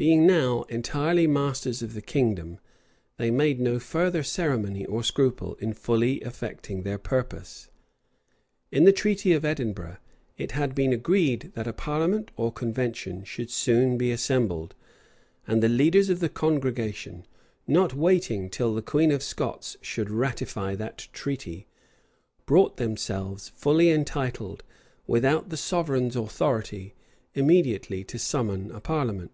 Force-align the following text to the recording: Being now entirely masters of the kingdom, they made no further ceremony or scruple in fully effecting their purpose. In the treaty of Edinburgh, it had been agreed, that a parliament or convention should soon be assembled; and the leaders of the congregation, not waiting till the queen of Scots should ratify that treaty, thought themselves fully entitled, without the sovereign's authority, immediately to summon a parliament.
Being 0.00 0.28
now 0.28 0.62
entirely 0.68 1.26
masters 1.26 1.82
of 1.82 1.92
the 1.92 2.00
kingdom, 2.00 2.60
they 3.16 3.32
made 3.32 3.58
no 3.58 3.80
further 3.80 4.22
ceremony 4.22 4.86
or 4.86 5.02
scruple 5.02 5.54
in 5.56 5.72
fully 5.74 6.18
effecting 6.18 6.84
their 6.84 6.98
purpose. 6.98 7.68
In 8.70 8.84
the 8.84 8.92
treaty 8.92 9.32
of 9.32 9.44
Edinburgh, 9.44 9.96
it 10.36 10.52
had 10.52 10.72
been 10.72 10.92
agreed, 10.92 11.50
that 11.56 11.66
a 11.66 11.72
parliament 11.72 12.30
or 12.36 12.52
convention 12.52 13.24
should 13.24 13.50
soon 13.50 13.98
be 13.98 14.12
assembled; 14.12 14.76
and 15.48 15.60
the 15.60 15.68
leaders 15.68 16.08
of 16.08 16.20
the 16.20 16.28
congregation, 16.28 17.26
not 17.66 17.92
waiting 17.92 18.48
till 18.50 18.76
the 18.76 18.82
queen 18.82 19.10
of 19.10 19.20
Scots 19.20 19.76
should 19.82 20.10
ratify 20.10 20.76
that 20.76 21.08
treaty, 21.12 21.66
thought 22.46 22.76
themselves 22.76 23.48
fully 23.48 23.90
entitled, 23.90 24.62
without 25.08 25.48
the 25.48 25.56
sovereign's 25.56 26.14
authority, 26.14 26.94
immediately 27.34 28.04
to 28.04 28.16
summon 28.16 28.70
a 28.70 28.80
parliament. 28.80 29.32